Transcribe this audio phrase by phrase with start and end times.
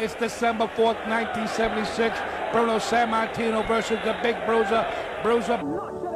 [0.00, 2.16] It's December 4th, 1976.
[2.52, 4.86] Bruno San Martino versus the Big Bruiser.
[5.24, 6.07] Bruiser.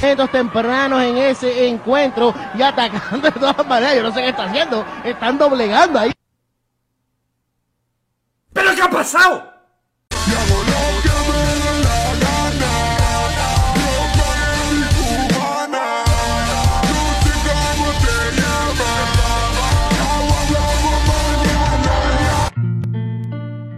[0.00, 3.96] Momentos tempranos en ese encuentro y atacando de todas maneras.
[3.96, 4.84] Yo no sé qué está haciendo.
[5.04, 6.12] Están doblegando ahí.
[8.52, 9.50] ¿Pero qué ha pasado?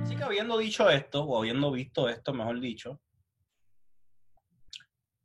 [0.02, 3.00] Así que habiendo dicho esto, o habiendo visto esto, mejor dicho,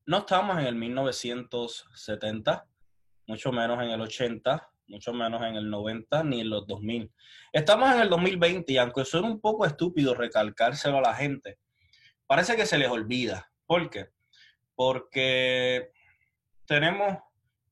[0.08, 2.66] no estamos en el 1970,
[3.28, 7.12] mucho menos en el 80, mucho menos en el 90, ni en los 2000.
[7.52, 11.60] Estamos en el 2020 y aunque suene un poco estúpido recalcárselo a la gente,
[12.26, 13.52] parece que se les olvida.
[13.66, 14.12] ¿Por qué?
[14.76, 15.92] Porque
[16.66, 17.18] tenemos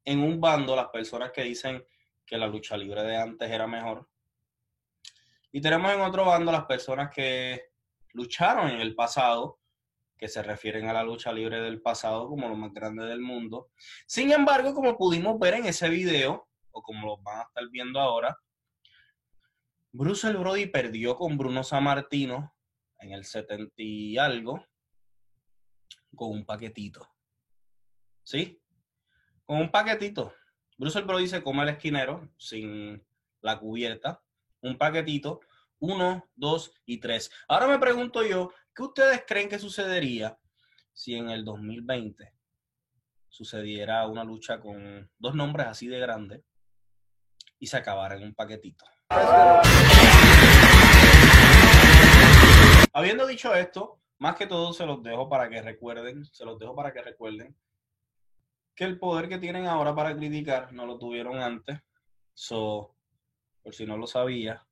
[0.03, 1.85] en un bando las personas que dicen
[2.25, 4.09] que la lucha libre de antes era mejor.
[5.53, 7.69] Y tenemos en otro bando las personas que
[8.11, 9.59] lucharon en el pasado,
[10.17, 13.69] que se refieren a la lucha libre del pasado como lo más grande del mundo.
[14.07, 17.99] Sin embargo, como pudimos ver en ese video, o como lo van a estar viendo
[17.99, 18.37] ahora,
[19.91, 22.53] Bruce el Brody perdió con Bruno Sammartino
[22.99, 24.65] en el 70 y algo
[26.15, 27.07] con un paquetito.
[28.23, 28.61] ¿Sí?
[29.45, 30.33] Con un paquetito.
[30.77, 33.05] Bruce el Brody se come el esquinero sin
[33.41, 34.21] la cubierta.
[34.61, 35.39] Un paquetito.
[35.79, 37.31] Uno, dos y tres.
[37.47, 40.37] Ahora me pregunto yo, ¿qué ustedes creen que sucedería
[40.91, 42.33] si en el 2020
[43.29, 46.43] sucediera una lucha con dos nombres así de grandes
[47.57, 48.85] y se acabara en un paquetito?
[52.93, 56.75] Habiendo dicho esto, más que todo se los dejo para que recuerden, se los dejo
[56.75, 57.55] para que recuerden
[58.73, 61.79] que el poder que tienen ahora para criticar no lo tuvieron antes.
[62.33, 62.93] So,
[63.63, 64.65] por si no lo sabía,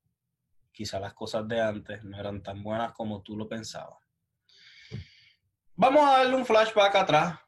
[0.74, 4.00] quizá las cosas de antes no eran tan buenas como tú lo pensabas.
[5.76, 7.40] Vamos a darle un flashback atrás,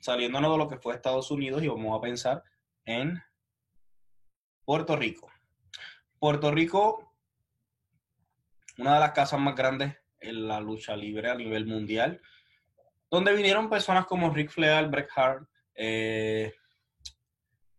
[0.00, 2.42] saliéndonos de lo que fue Estados Unidos y vamos a pensar
[2.84, 3.22] en
[4.64, 5.30] Puerto Rico.
[6.18, 7.14] Puerto Rico,
[8.78, 12.20] una de las casas más grandes en la lucha libre a nivel mundial,
[13.10, 16.52] donde vinieron personas como Rick Flair, Bret Hart, eh,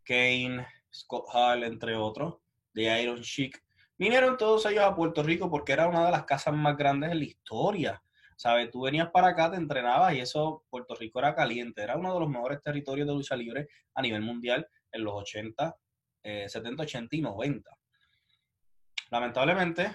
[0.04, 2.38] Kane, Scott Hall, entre otros,
[2.74, 3.64] de Iron Sheik.
[4.00, 7.20] Vinieron todos ellos a Puerto Rico porque era una de las casas más grandes en
[7.20, 8.02] la historia.
[8.38, 8.72] ¿Sabes?
[8.72, 11.82] Tú venías para acá, te entrenabas y eso, Puerto Rico era caliente.
[11.84, 15.76] Era uno de los mejores territorios de lucha libre a nivel mundial en los 80,
[16.24, 17.78] eh, 70, 80 y 90.
[19.12, 19.94] Lamentablemente,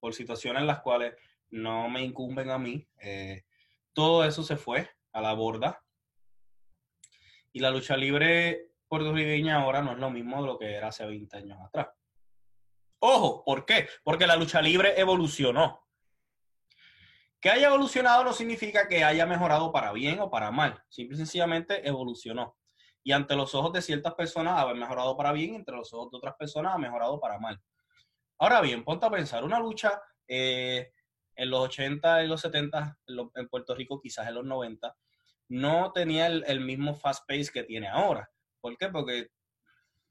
[0.00, 1.14] por situaciones en las cuales
[1.50, 3.44] no me incumben a mí, eh,
[3.92, 5.84] todo eso se fue a la borda.
[7.52, 11.04] Y la lucha libre puertorriqueña ahora no es lo mismo de lo que era hace
[11.04, 11.88] 20 años atrás.
[13.04, 13.88] Ojo, ¿por qué?
[14.04, 15.84] Porque la lucha libre evolucionó.
[17.40, 20.80] Que haya evolucionado no significa que haya mejorado para bien o para mal.
[20.88, 22.56] Simple y sencillamente evolucionó.
[23.02, 26.18] Y ante los ojos de ciertas personas ha mejorado para bien, entre los ojos de
[26.18, 27.60] otras personas ha mejorado para mal.
[28.38, 30.92] Ahora bien, ponte a pensar, una lucha eh,
[31.34, 34.96] en los 80 y los 70, en, lo- en Puerto Rico, quizás en los 90,
[35.48, 38.30] no tenía el, el mismo fast pace que tiene ahora.
[38.60, 38.88] ¿Por qué?
[38.88, 39.30] Porque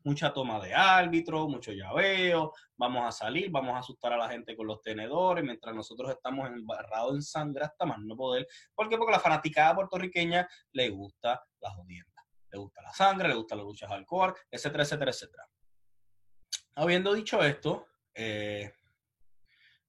[0.03, 4.55] mucha toma de árbitro, mucho llaveo, vamos a salir, vamos a asustar a la gente
[4.55, 8.47] con los tenedores, mientras nosotros estamos embarrados en sangre hasta más no poder.
[8.73, 8.97] ¿Por qué?
[8.97, 13.65] Porque la fanaticada puertorriqueña le gusta la jodienda, le gusta la sangre, le gusta las
[13.65, 15.47] luchas hardcore, etcétera, etcétera, etcétera.
[16.75, 18.71] Habiendo dicho esto, eh,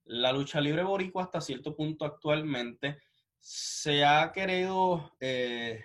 [0.05, 3.03] la lucha libre boricua hasta cierto punto actualmente
[3.39, 5.85] se ha querido eh,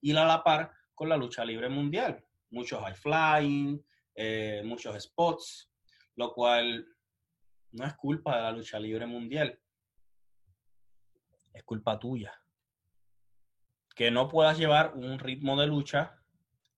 [0.00, 2.24] ir a la par con la lucha libre mundial.
[2.52, 3.84] Muchos high flying,
[4.14, 5.70] eh, muchos spots,
[6.14, 6.86] lo cual
[7.72, 9.58] no es culpa de la lucha libre mundial,
[11.52, 12.32] es culpa tuya.
[13.94, 16.18] Que no puedas llevar un ritmo de lucha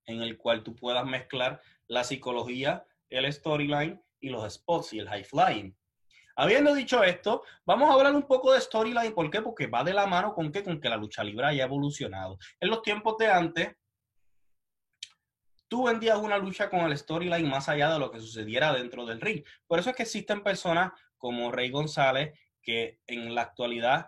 [0.07, 5.09] en el cual tú puedas mezclar la psicología, el storyline y los spots y el
[5.09, 5.77] high flying.
[6.37, 9.15] Habiendo dicho esto, vamos a hablar un poco de storyline.
[9.15, 9.41] ¿Por qué?
[9.41, 10.65] Porque va de la mano con, qué?
[10.65, 12.39] con que la lucha libre haya evolucionado.
[12.59, 13.77] En los tiempos de antes,
[15.75, 19.21] tú vendías una lucha con el storyline más allá de lo que sucediera dentro del
[19.21, 19.43] ring.
[19.67, 24.07] Por eso es que existen personas como Rey González que en la actualidad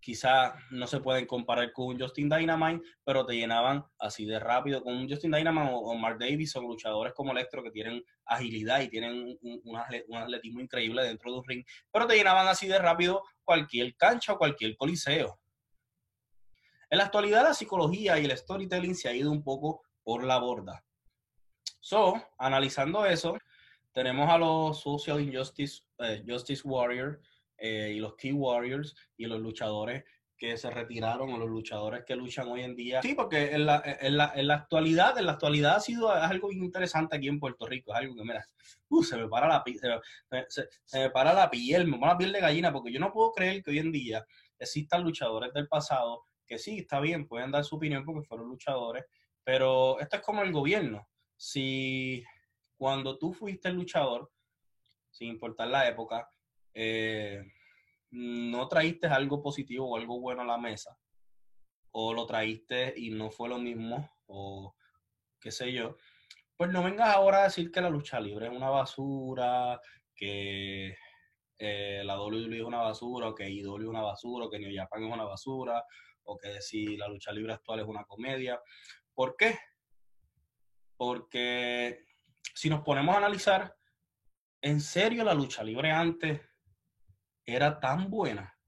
[0.00, 4.82] quizá no se pueden comparar con un Justin Dynamite, pero te llenaban así de rápido
[4.82, 8.88] con un Justin Dynamite o, Mark Davis o luchadores como Electro que tienen agilidad y
[8.88, 13.94] tienen un, atletismo increíble dentro de un ring, pero te llenaban así de rápido cualquier
[13.94, 15.38] cancha o cualquier coliseo.
[16.90, 20.38] En la actualidad la psicología y el storytelling se ha ido un poco por la
[20.38, 20.82] borda.
[21.86, 23.38] So, analizando eso,
[23.92, 27.20] tenemos a los Social Injustice eh, Justice Warriors
[27.58, 30.02] eh, y los Key Warriors y los luchadores
[30.36, 33.02] que se retiraron o los luchadores que luchan hoy en día.
[33.02, 36.50] Sí, porque en la, en la, en la actualidad, en la actualidad ha sido algo
[36.50, 38.44] interesante aquí en Puerto Rico, es algo que, mira,
[38.88, 39.62] uh, se me para la
[40.48, 43.12] se, se, me para la piel, me para la piel de gallina, porque yo no
[43.12, 44.26] puedo creer que hoy en día
[44.58, 49.04] existan luchadores del pasado que sí, está bien, pueden dar su opinión porque fueron luchadores,
[49.44, 51.06] pero esto es como el gobierno.
[51.36, 52.24] Si
[52.76, 54.30] cuando tú fuiste luchador,
[55.10, 56.28] sin importar la época,
[56.74, 57.42] eh,
[58.10, 60.98] no traíste algo positivo o algo bueno a la mesa,
[61.92, 64.74] o lo traíste y no fue lo mismo, o
[65.40, 65.96] qué sé yo,
[66.56, 69.80] pues no vengas ahora a decir que la lucha libre es una basura,
[70.14, 70.96] que
[71.58, 74.74] eh, la WWE es una basura, o que IW es una basura, o que New
[74.74, 75.84] Japan es una basura,
[76.24, 78.60] o que si la lucha libre actual es una comedia.
[79.14, 79.58] ¿Por qué?
[80.96, 82.04] Porque
[82.54, 83.76] si nos ponemos a analizar,
[84.60, 86.40] ¿en serio la lucha libre antes
[87.44, 88.58] era tan buena?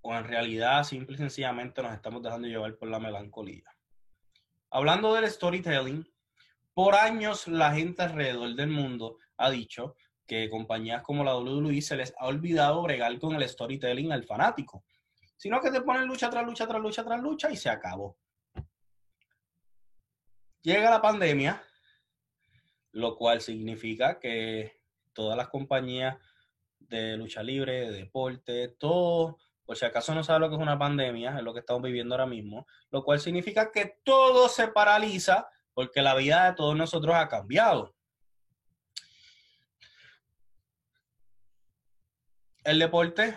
[0.00, 3.64] ¿O en realidad simple y sencillamente nos estamos dejando llevar por la melancolía?
[4.70, 6.04] Hablando del storytelling,
[6.74, 9.94] por años la gente alrededor del mundo ha dicho
[10.26, 14.84] que compañías como la WWE se les ha olvidado bregar con el storytelling al fanático
[15.42, 18.16] sino que te ponen lucha tras lucha tras lucha tras lucha y se acabó.
[20.62, 21.60] Llega la pandemia,
[22.92, 24.80] lo cual significa que
[25.12, 26.16] todas las compañías
[26.78, 30.78] de lucha libre, de deporte, todo, por si acaso no sabe lo que es una
[30.78, 35.48] pandemia, es lo que estamos viviendo ahora mismo, lo cual significa que todo se paraliza
[35.74, 37.94] porque la vida de todos nosotros ha cambiado.
[42.62, 43.36] El deporte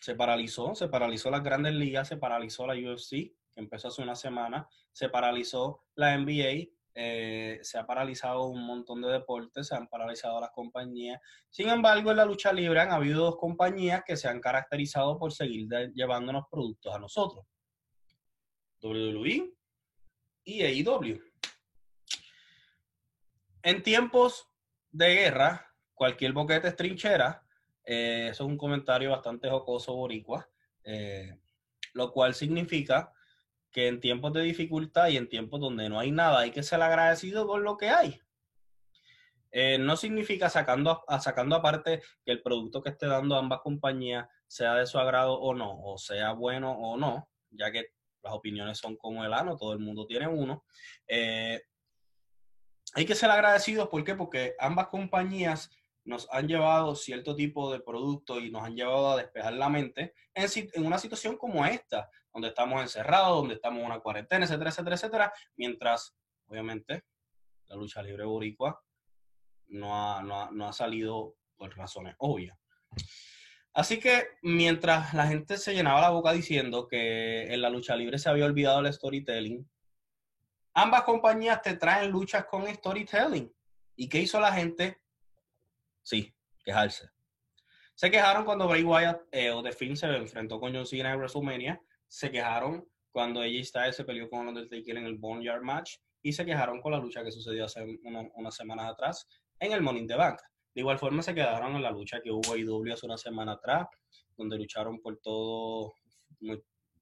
[0.00, 4.14] se paralizó, se paralizó las grandes ligas, se paralizó la UFC, que empezó hace una
[4.14, 9.88] semana, se paralizó la NBA, eh, se ha paralizado un montón de deportes, se han
[9.88, 11.20] paralizado las compañías.
[11.50, 15.32] Sin embargo, en la lucha libre han habido dos compañías que se han caracterizado por
[15.32, 17.46] seguir llevándonos productos a nosotros.
[18.82, 19.54] WWE
[20.44, 21.20] y AEW.
[23.62, 24.48] En tiempos
[24.90, 27.46] de guerra, cualquier boquete es trinchera
[27.84, 30.48] eh, eso es un comentario bastante jocoso boricua,
[30.84, 31.38] eh,
[31.94, 33.12] lo cual significa
[33.72, 36.82] que en tiempos de dificultad y en tiempos donde no hay nada, hay que ser
[36.82, 38.20] agradecido con lo que hay.
[39.50, 44.74] Eh, no significa sacando, sacando aparte que el producto que esté dando ambas compañías sea
[44.74, 47.88] de su agrado o no, o sea bueno o no, ya que
[48.22, 50.64] las opiniones son como el ano, todo el mundo tiene uno.
[52.94, 54.14] hay que ser agradecidos, ¿por qué?
[54.14, 55.70] Porque ambas compañías
[56.04, 60.14] nos han llevado cierto tipo de producto y nos han llevado a despejar la mente
[60.34, 64.70] en, en, una situación como esta, donde estamos encerrados, donde estamos en una cuarentena, etcétera,
[64.70, 67.04] etcétera, etcétera, mientras, obviamente,
[67.66, 68.82] la lucha libre boricua
[69.68, 72.58] no ha, no ha, no ha salido por razones obvias.
[73.74, 78.18] Así que mientras la gente se llenaba la boca diciendo que en la lucha libre
[78.18, 79.66] se había olvidado el storytelling,
[80.74, 83.50] ambas compañías te traen luchas con storytelling.
[83.96, 85.00] ¿Y qué hizo la gente?
[86.02, 86.34] Sí,
[86.64, 87.08] quejarse.
[87.94, 91.18] Se quejaron cuando Bray Wyatt eh, o The Finn se enfrentó con John Cena en
[91.18, 91.80] WrestleMania.
[92.12, 95.96] Se quejaron cuando AJ Styles se peleó con Undertaker en el Boneyard Match.
[96.20, 99.26] Y se quejaron con la lucha que sucedió hace unas semanas atrás
[99.58, 100.38] en el Money in the Bank.
[100.74, 103.88] De igual forma se quedaron en la lucha que hubo IW hace una semana atrás,
[104.36, 105.94] donde lucharon por todo
[106.40, 106.60] un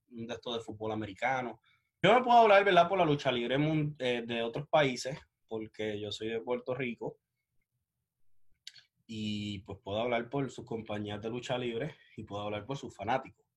[0.09, 1.61] de de fútbol americano.
[2.01, 3.57] Yo me puedo hablar, ¿verdad?, por la lucha libre
[3.99, 7.19] eh, de otros países, porque yo soy de Puerto Rico
[9.07, 12.95] y pues puedo hablar por sus compañías de lucha libre y puedo hablar por sus
[12.95, 13.50] fanáticos.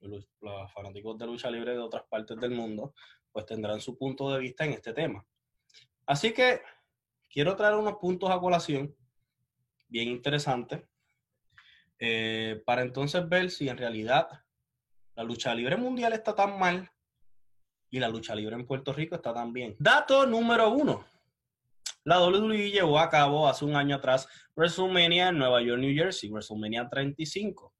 [0.00, 0.26] Los,
[0.72, 2.94] fanáticos de lucha libre de otras partes del mundo
[3.32, 5.24] pues tendrán su punto de vista en este tema.
[6.06, 6.62] Así que
[7.28, 8.94] quiero traer unos puntos a colación
[9.88, 10.82] bien interesantes
[11.98, 14.28] eh, para entonces ver si en realidad
[15.14, 16.90] la lucha libre mundial está tan mal
[17.90, 19.76] y la lucha libre en Puerto Rico está tan bien.
[19.78, 21.04] Dato número uno.
[22.04, 24.26] La WWE llevó a cabo hace un año atrás
[24.56, 27.74] WrestleMania en Nueva York, New Jersey, WrestleMania 35.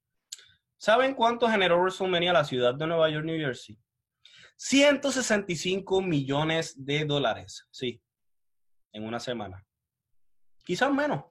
[0.80, 3.78] ¿Saben cuánto generó WrestleMania la ciudad de Nueva York, New Jersey?
[4.56, 8.02] 165 millones de dólares, sí,
[8.90, 9.62] en una semana.
[10.64, 11.24] Quizás menos,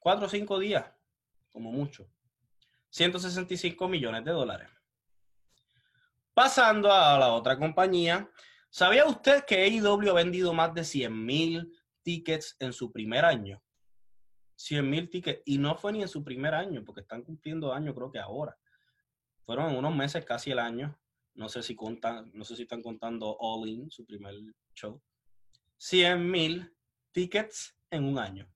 [0.00, 0.84] cuatro o cinco días.
[1.52, 2.10] como mucho.
[2.90, 4.68] 165 millones de dólares.
[6.34, 8.28] Pasando a la otra compañía,
[8.68, 11.72] ¿sabía usted que AEW ha vendido más de 100 mil
[12.02, 13.62] tickets en su primer año?
[14.56, 15.40] 100 mil tickets.
[15.44, 18.56] Y no fue ni en su primer año, porque están cumpliendo años creo que ahora.
[19.44, 20.98] Fueron unos meses casi el año.
[21.34, 24.34] No sé si contan, no sé si están contando All In, su primer
[24.74, 25.00] show.
[25.78, 26.76] 100 mil
[27.12, 28.48] tickets en un año.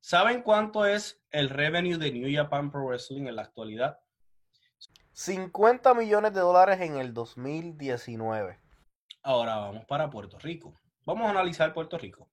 [0.00, 3.98] ¿Saben cuánto es el revenue de New Japan Pro Wrestling en la actualidad?
[5.12, 8.60] 50 millones de dólares en el 2019.
[9.22, 10.78] Ahora vamos para Puerto Rico.
[11.04, 12.28] Vamos a analizar Puerto Rico.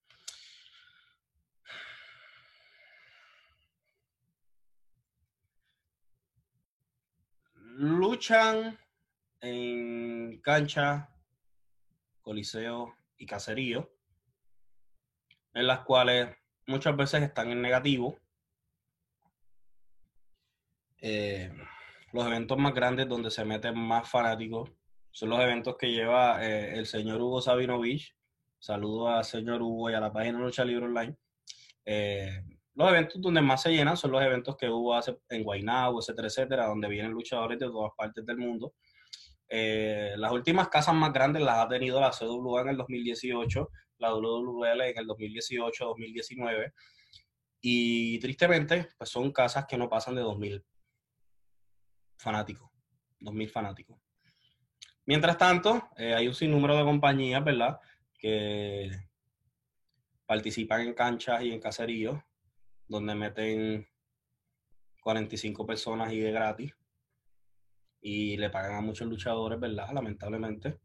[7.76, 8.78] Luchan
[9.42, 11.10] en cancha,
[12.22, 13.92] coliseo y caserío,
[15.54, 16.36] en las cuales
[16.68, 18.18] muchas veces están en negativo.
[21.00, 21.52] Eh,
[22.12, 24.72] los eventos más grandes donde se meten más fanáticos
[25.10, 28.16] son los eventos que lleva eh, el señor Hugo Sabinovich.
[28.60, 31.16] Saludo al señor Hugo y a la página Lucha Libre Online.
[31.86, 32.44] Eh,
[32.76, 36.28] los eventos donde más se llenan son los eventos que hubo hace en Guaynabo, etcétera,
[36.28, 38.74] etcétera, donde vienen luchadores de todas partes del mundo.
[39.48, 44.14] Eh, las últimas casas más grandes las ha tenido la CWA en el 2018, la
[44.16, 46.74] WWL en el 2018-2019.
[47.62, 50.64] Y tristemente, pues son casas que no pasan de 2.000
[52.18, 52.72] fanáticos.
[53.20, 54.00] 2.000 fanáticos.
[55.06, 57.80] Mientras tanto, eh, hay un sinnúmero de compañías, ¿verdad?
[58.18, 58.90] Que
[60.26, 62.20] participan en canchas y en caseríos
[62.94, 63.88] donde meten
[65.02, 66.74] 45 personas y de gratis.
[68.02, 69.92] Y le pagan a muchos luchadores, ¿verdad?
[69.94, 70.80] Lamentablemente.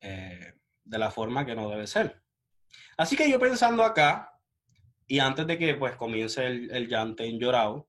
[0.00, 0.54] Eh,
[0.84, 2.22] de la forma que no debe ser.
[2.96, 4.32] Así que yo pensando acá,
[5.06, 7.88] y antes de que pues comience el, el llante en llorado,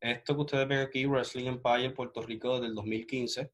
[0.00, 3.52] esto que ustedes ven aquí, Wrestling Empire Puerto Rico desde el 2015.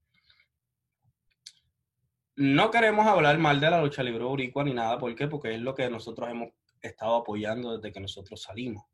[2.37, 5.29] No queremos hablar mal de la lucha libre boricua ni nada, ¿por qué?
[5.29, 6.51] Porque es lo que nosotros hemos
[6.83, 8.85] estado apoyando desde que nosotros salimos.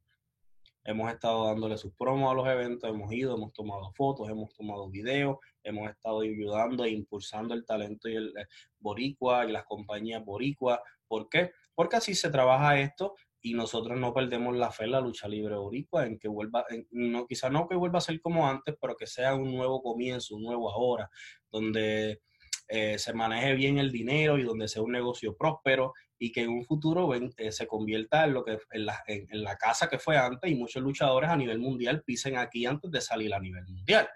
[0.87, 4.91] Hemos estado dándole sus promos a los eventos, hemos ido, hemos tomado fotos, hemos tomado
[4.91, 8.35] videos, hemos estado ayudando e impulsando el talento y el,
[8.79, 10.83] boricua y las compañías boricua.
[11.09, 11.53] ¿Por qué?
[11.75, 15.57] Porque así se trabaja esto y nosotros no perdemos la fe en la lucha libre
[15.57, 19.07] boricua, en que vuelva, no, quizá no que vuelva a ser como antes, pero que
[19.07, 21.11] sea un nuevo comienzo, un nuevo ahora,
[21.51, 22.21] donde
[22.69, 26.51] eh, se maneje bien el dinero y donde sea un negocio próspero y que en
[26.51, 30.17] un futuro eh, se convierta en lo que en la, en, la, casa que fue
[30.17, 34.09] antes y muchos luchadores a nivel mundial pisen aquí antes de salir a nivel mundial.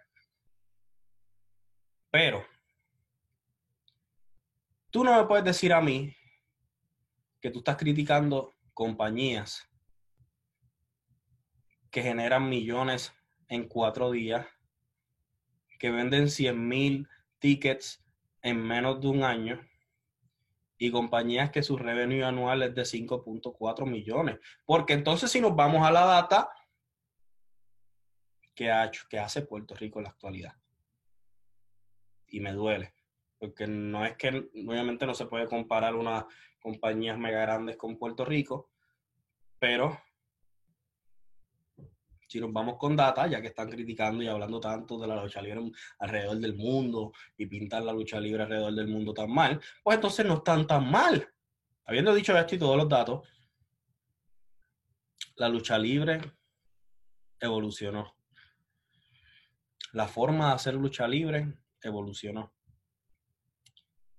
[2.11, 2.45] Pero
[4.91, 6.15] tú no me puedes decir a mí
[7.41, 9.69] que tú estás criticando compañías
[11.91, 13.13] que generan millones
[13.49, 14.47] en cuatro días,
[15.79, 18.05] que venden 100 mil tickets
[18.43, 19.68] en menos de un año
[20.79, 24.39] y compañías que su revenue anual es de 5.4 millones.
[24.65, 26.51] Porque entonces si nos vamos a la data,
[28.55, 30.55] ¿qué, ha hecho, ¿qué hace Puerto Rico en la actualidad?
[32.29, 32.95] Y me duele,
[33.39, 36.25] porque no es que obviamente no se puede comparar unas
[36.61, 38.71] compañías mega grandes con Puerto Rico,
[39.59, 40.01] pero
[42.29, 45.41] si nos vamos con data, ya que están criticando y hablando tanto de la lucha
[45.41, 49.97] libre alrededor del mundo y pintan la lucha libre alrededor del mundo tan mal, pues
[49.97, 51.27] entonces no están tan mal.
[51.87, 53.27] Habiendo dicho esto y todos los datos,
[55.37, 56.21] la lucha libre
[57.41, 58.15] evolucionó.
[59.93, 62.53] La forma de hacer lucha libre evolucionó.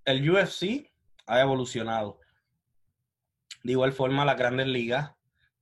[0.04, 0.92] El UFC
[1.28, 2.20] ha evolucionado.
[3.62, 5.12] De igual forma, las grandes ligas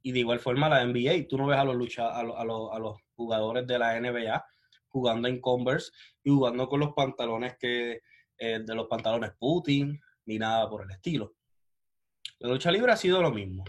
[0.07, 1.27] y de igual forma la NBA.
[1.27, 4.45] Tú no ves a los, lucha, a, los, a, los, jugadores de la NBA
[4.87, 5.91] jugando en Converse
[6.23, 7.99] y jugando con los pantalones que
[8.37, 11.35] eh, de los pantalones Putin ni nada por el estilo.
[12.39, 13.65] La lucha libre ha sido lo mismo.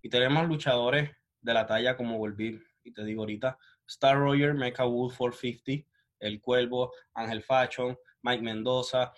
[0.00, 1.10] Y tenemos luchadores
[1.42, 5.86] de la talla como volví y te digo ahorita, Star Roger, Mecha Wolf 450,
[6.20, 9.12] El Cuervo, Ángel Fashion, Mike Mendoza,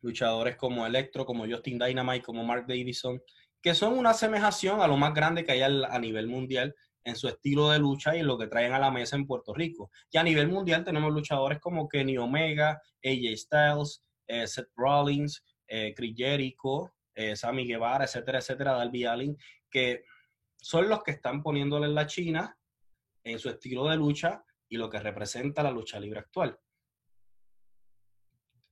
[0.00, 3.22] luchadores como Electro, como Justin Dynamite, como Mark Davison,
[3.66, 7.26] que son una asemejación a lo más grande que hay a nivel mundial en su
[7.26, 9.90] estilo de lucha y en lo que traen a la mesa en Puerto Rico.
[10.08, 15.92] Y a nivel mundial tenemos luchadores como Kenny Omega, AJ Styles, eh, Seth Rollins, eh,
[15.96, 19.36] Chris Jericho, eh, Sammy Guevara, etcétera, etcétera, Darby Allin,
[19.68, 20.04] que
[20.56, 22.56] son los que están poniéndole en la China
[23.24, 26.56] en su estilo de lucha y lo que representa la lucha libre actual.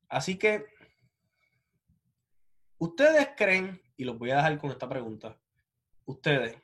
[0.09, 0.65] Así que,
[2.79, 5.39] ¿ustedes creen y los voy a dejar con esta pregunta.
[6.07, 6.57] Ustedes,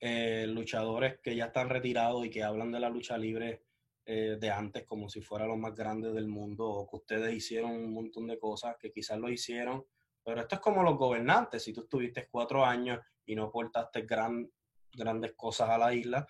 [0.00, 3.64] eh, luchadores que ya están retirados y que hablan de la lucha libre
[4.04, 7.70] eh, de antes como si fuera lo más grande del mundo o que ustedes hicieron
[7.70, 9.84] un montón de cosas que quizás lo hicieron,
[10.24, 14.50] pero esto es como los gobernantes, si tú estuviste cuatro años y no aportaste gran,
[14.92, 16.26] grandes cosas a la isla,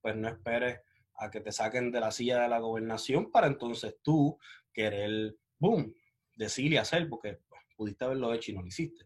[0.00, 0.80] pues no esperes
[1.14, 4.38] a que te saquen de la silla de la gobernación para entonces tú
[4.72, 5.92] querer, boom,
[6.36, 7.40] decir y hacer, porque
[7.76, 9.04] pudiste haberlo hecho y no lo hiciste.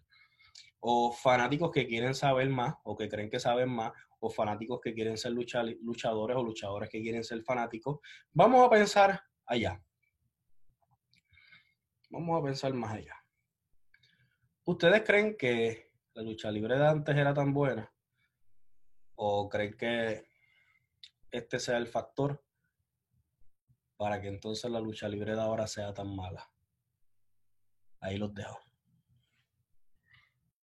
[0.80, 4.94] O fanáticos que quieren saber más o que creen que saben más, o fanáticos que
[4.94, 8.00] quieren ser luchadores o luchadores que quieren ser fanáticos.
[8.32, 9.82] Vamos a pensar allá.
[12.10, 13.14] Vamos a pensar más allá.
[14.64, 17.92] ¿Ustedes creen que la lucha libre de antes era tan buena?
[19.14, 20.26] ¿O creen que
[21.30, 22.44] este sea el factor
[23.96, 26.50] para que entonces la lucha libre de ahora sea tan mala?
[28.00, 28.69] Ahí los dejo.